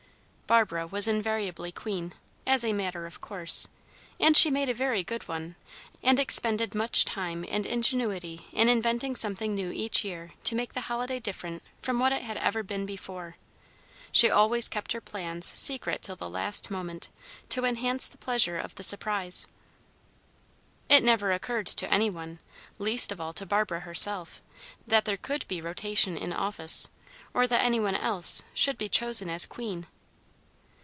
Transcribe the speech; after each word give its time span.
Barbara 0.51 0.85
was 0.85 1.07
invariably 1.07 1.71
queen, 1.71 2.13
as 2.45 2.65
a 2.65 2.73
matter 2.73 3.05
of 3.05 3.21
course, 3.21 3.69
and 4.19 4.35
she 4.35 4.51
made 4.51 4.67
a 4.67 4.73
very 4.73 5.01
good 5.01 5.25
one, 5.29 5.55
and 6.03 6.19
expended 6.19 6.75
much 6.75 7.05
time 7.05 7.45
and 7.47 7.65
ingenuity 7.65 8.45
in 8.51 8.67
inventing 8.67 9.15
something 9.15 9.55
new 9.55 9.71
each 9.71 10.03
year 10.03 10.33
to 10.43 10.53
make 10.53 10.73
the 10.73 10.81
holiday 10.91 11.21
different 11.21 11.63
from 11.81 11.99
what 12.01 12.11
it 12.11 12.23
had 12.23 12.35
ever 12.35 12.63
been 12.63 12.85
before. 12.85 13.37
She 14.11 14.29
always 14.29 14.67
kept 14.67 14.91
her 14.91 14.99
plans 14.99 15.45
secret 15.47 16.01
till 16.01 16.17
the 16.17 16.29
last 16.29 16.69
moment, 16.69 17.07
to 17.47 17.63
enhance 17.63 18.09
the 18.09 18.17
pleasure 18.17 18.57
of 18.59 18.75
the 18.75 18.83
surprise. 18.83 19.47
It 20.89 21.01
never 21.01 21.31
occurred 21.31 21.67
to 21.67 21.89
any 21.93 22.09
one, 22.09 22.39
least 22.77 23.13
of 23.13 23.21
all 23.21 23.31
to 23.31 23.45
Barbara 23.45 23.79
herself, 23.81 24.41
that 24.85 25.05
there 25.05 25.15
could 25.15 25.47
be 25.47 25.61
rotation 25.61 26.17
in 26.17 26.33
office, 26.33 26.89
or 27.33 27.47
that 27.47 27.63
any 27.63 27.79
one 27.79 27.95
else 27.95 28.43
should 28.53 28.77
be 28.77 28.89
chosen 28.89 29.29
as 29.29 29.45
queen. 29.45 29.87